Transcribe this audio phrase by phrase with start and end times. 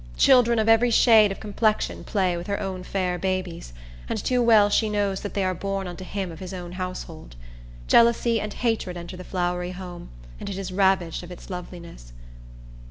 [0.17, 3.71] Children of every shade of complexion play with her own fair babies,
[4.09, 7.35] and too well she knows that they are born unto him of his own household.
[7.87, 10.09] Jealousy and hatred enter the flowery home,
[10.39, 12.13] and it is ravaged of its loveliness.